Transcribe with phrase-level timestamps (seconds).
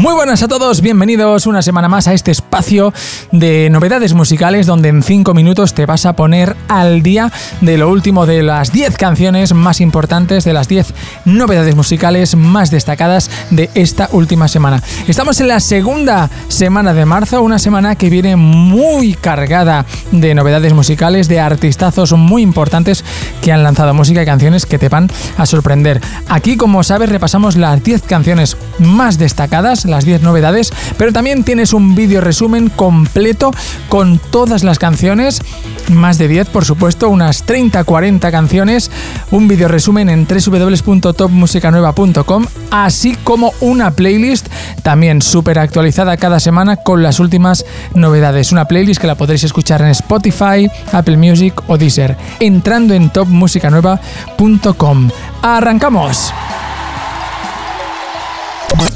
[0.00, 2.94] Muy buenas a todos, bienvenidos una semana más a este espacio
[3.32, 7.30] de novedades musicales donde en 5 minutos te vas a poner al día
[7.60, 10.94] de lo último de las 10 canciones más importantes, de las 10
[11.26, 14.82] novedades musicales más destacadas de esta última semana.
[15.06, 20.72] Estamos en la segunda semana de marzo, una semana que viene muy cargada de novedades
[20.72, 23.04] musicales, de artistazos muy importantes
[23.42, 26.00] que han lanzado música y canciones que te van a sorprender.
[26.26, 31.72] Aquí, como sabes, repasamos las 10 canciones más destacadas, las 10 novedades, pero también tienes
[31.72, 33.52] un vídeo resumen completo
[33.88, 35.40] con todas las canciones,
[35.88, 38.90] más de 10 por supuesto, unas 30-40 canciones,
[39.30, 44.48] un vídeo resumen en www.topmusicanueva.com, así como una playlist
[44.82, 48.52] también súper actualizada cada semana con las últimas novedades.
[48.52, 55.10] Una playlist que la podréis escuchar en Spotify, Apple Music o Deezer, entrando en topmusicanueva.com.
[55.42, 56.32] ¡Arrancamos!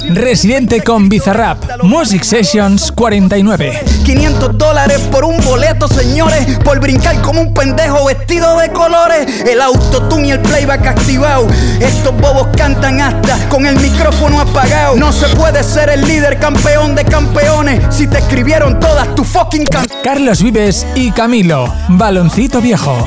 [0.08, 3.82] Residente con Bizarrap, Music Sessions 49.
[4.04, 9.26] 500 dólares por un boleto, señores, por brincar como un pendejo vestido de colores.
[9.46, 11.46] El autotune y el playback activado.
[11.80, 14.96] Estos bobos cantan hasta con el micrófono apagado.
[14.96, 19.66] No se puede ser el líder campeón de campeones si te escribieron todas tu fucking
[19.66, 20.04] canciones.
[20.04, 23.06] Carlos Vives y Camilo, Baloncito Viejo.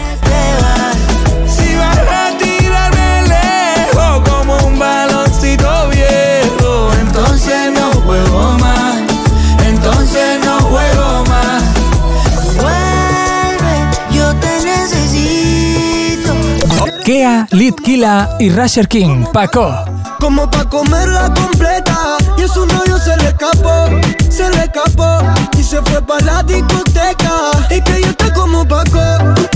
[17.07, 19.73] Kea, Litkila y Rasher King, Paco.
[20.19, 23.85] Como pa' comerla completa Y a su novio se le escapó,
[24.29, 25.19] se le escapó
[25.57, 28.99] Y se fue pa' la discoteca Y que yo estoy como Paco,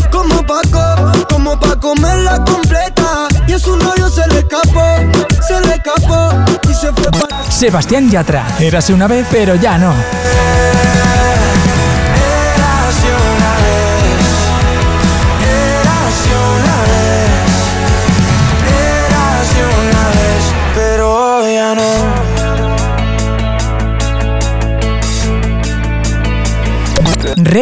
[0.10, 4.96] como Paco Como pa' comerla completa Y a su novio se le escapó,
[5.46, 6.30] se le escapó
[6.70, 9.94] Y se fue pa' Sebastián Yatra, érase una vez pero ya no.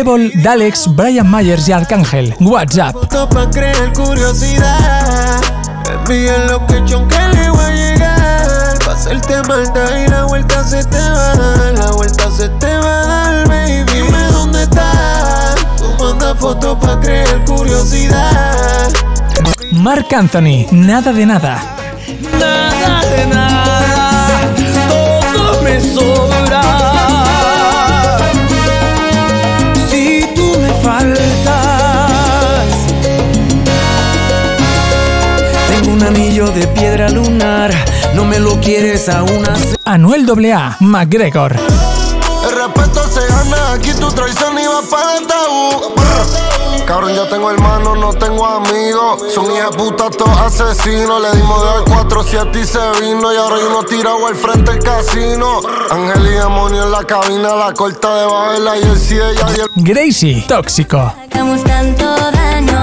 [0.04, 2.34] Dalex, Brian Myers y Arcángel.
[2.40, 2.96] WhatsApp.
[3.30, 5.42] para creer curiosidad.
[5.92, 8.80] Envíen lo que que le voy a llegar.
[8.86, 11.78] Pa' hacerte maldad y la vuelta se te va a dar.
[11.78, 13.84] La vuelta se te va a dar, baby.
[13.92, 15.56] Dime dónde estás.
[15.78, 18.90] Tú manda fotos para creer curiosidad.
[19.72, 21.62] Mark Anthony, nada de nada.
[22.40, 23.49] Nada de nada.
[36.10, 37.72] Anillo de piedra lunar.
[38.16, 39.78] No me lo quieres aún hacer.
[39.86, 41.56] Anuel AA, McGregor.
[41.56, 45.94] El respeto se gana, aquí tu traición iba para el tabú.
[46.88, 49.22] Cabrón, yo tengo hermanos, no tengo amigos.
[49.36, 51.22] Son hijas putas, todos asesinos.
[51.22, 53.32] Le dimos de al 4 si a ti se vino.
[53.32, 55.60] Y ahora hay uno tirado al frente del casino.
[55.92, 59.70] Ángel y demonio en la cabina, la corta de la jersey de ella y el
[59.76, 61.14] Gracie, tóxico.
[61.32, 62.82] Hagamos tanto daño,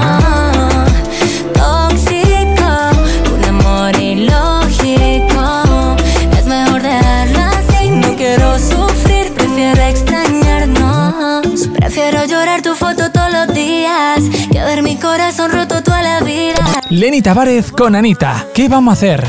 [13.16, 14.21] todos los días
[14.53, 16.60] que ver mi corazón roto toda la vida.
[16.91, 18.47] Lenny Tavares con Anita.
[18.54, 19.25] ¿Qué vamos a hacer?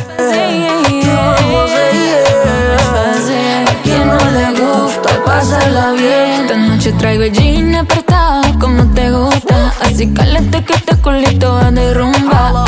[3.70, 6.42] A quien no le gusta pasarla bien.
[6.42, 11.72] Esta noche traigo el jean apretado como te gusta Así caliente que este culito va
[11.72, 12.66] de rumba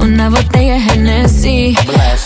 [0.00, 1.78] Una botella de Genesis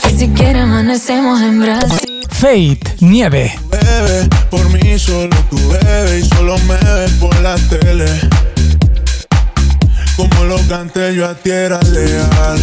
[0.09, 3.57] Y si quieres amanecemos en Brasil Fate, nieve.
[3.71, 6.59] bebé, por mí solo tú bebes y solo
[11.33, 12.61] a ti era leal.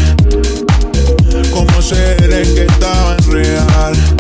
[1.52, 4.19] Como seres que estaban real.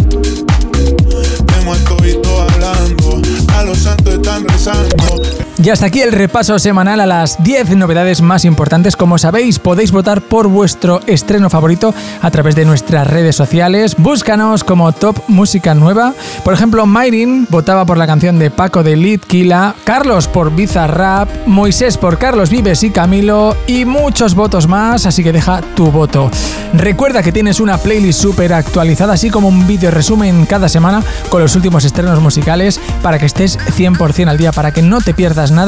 [5.61, 8.95] Y hasta aquí el repaso semanal a las 10 novedades más importantes.
[8.95, 13.95] Como sabéis, podéis votar por vuestro estreno favorito a través de nuestras redes sociales.
[13.97, 16.13] Búscanos como Top Música Nueva.
[16.45, 21.97] Por ejemplo, Mayrin votaba por la canción de Paco de Litkila, Carlos por Bizarrap, Moisés
[21.97, 26.31] por Carlos Vives y Camilo y muchos votos más, así que deja tu voto.
[26.73, 31.41] Recuerda que tienes una playlist súper actualizada, así como un vídeo resumen cada semana con
[31.41, 35.49] los últimos estrenos musicales para que estés 100% al día, para que no te pierdas
[35.51, 35.58] nada